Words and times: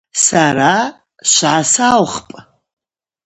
Сара 0.25 0.75
швгӏасаухпӏ. 1.31 2.39